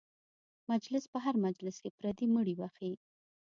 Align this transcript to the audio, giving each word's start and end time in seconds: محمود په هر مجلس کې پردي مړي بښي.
محمود 0.69 1.05
په 1.11 1.17
هر 1.25 1.35
مجلس 1.45 1.75
کې 1.83 1.89
پردي 1.97 2.25
مړي 2.35 2.53
بښي. 2.59 2.91